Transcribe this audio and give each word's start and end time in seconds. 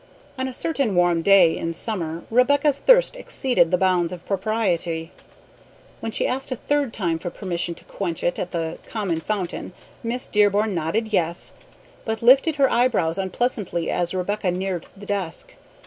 On 0.35 0.47
a 0.47 0.51
certain 0.51 0.95
warm 0.95 1.21
day 1.21 1.55
in 1.55 1.75
summer 1.75 2.23
Rebecca's 2.31 2.79
thirst 2.79 3.15
exceeded 3.15 3.69
the 3.69 3.77
bounds 3.77 4.11
of 4.11 4.25
propriety. 4.25 5.11
When 5.99 6.11
she 6.11 6.25
asked 6.25 6.51
a 6.51 6.55
third 6.55 6.91
time 6.91 7.19
for 7.19 7.29
permission 7.29 7.75
to 7.75 7.83
quench 7.85 8.23
it 8.23 8.39
at 8.39 8.49
the 8.49 8.79
common 8.87 9.19
fountain 9.19 9.73
Miss 10.01 10.27
Dearborn 10.27 10.73
nodded 10.73 11.13
"yes," 11.13 11.53
but 12.03 12.23
lifted 12.23 12.55
her 12.55 12.67
eyebrows 12.67 13.19
unpleasantly 13.19 13.91
as 13.91 14.15
Rebecca 14.15 14.49
neared 14.49 14.87
the 14.97 15.05
desk. 15.05 15.53